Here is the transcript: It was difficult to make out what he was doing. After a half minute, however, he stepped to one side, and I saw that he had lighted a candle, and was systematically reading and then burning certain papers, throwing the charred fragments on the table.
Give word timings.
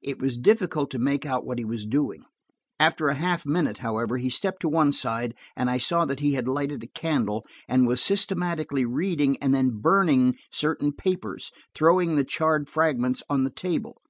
It 0.00 0.20
was 0.20 0.38
difficult 0.38 0.88
to 0.92 1.00
make 1.00 1.26
out 1.26 1.44
what 1.44 1.58
he 1.58 1.64
was 1.64 1.84
doing. 1.84 2.22
After 2.78 3.08
a 3.08 3.16
half 3.16 3.44
minute, 3.44 3.78
however, 3.78 4.18
he 4.18 4.30
stepped 4.30 4.60
to 4.60 4.68
one 4.68 4.92
side, 4.92 5.34
and 5.56 5.68
I 5.68 5.78
saw 5.78 6.04
that 6.04 6.20
he 6.20 6.34
had 6.34 6.46
lighted 6.46 6.84
a 6.84 6.86
candle, 6.86 7.44
and 7.66 7.84
was 7.84 8.00
systematically 8.00 8.84
reading 8.84 9.36
and 9.42 9.52
then 9.52 9.70
burning 9.80 10.36
certain 10.52 10.92
papers, 10.92 11.50
throwing 11.74 12.14
the 12.14 12.22
charred 12.22 12.68
fragments 12.68 13.24
on 13.28 13.42
the 13.42 13.50
table. 13.50 14.00